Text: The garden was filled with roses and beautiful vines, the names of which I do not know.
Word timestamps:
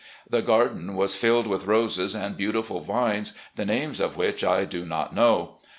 The 0.27 0.41
garden 0.41 0.95
was 0.95 1.15
filled 1.15 1.45
with 1.45 1.67
roses 1.67 2.15
and 2.15 2.35
beautiful 2.35 2.79
vines, 2.79 3.37
the 3.55 3.67
names 3.67 3.99
of 3.99 4.17
which 4.17 4.43
I 4.43 4.65
do 4.65 4.83
not 4.83 5.13
know. 5.13 5.59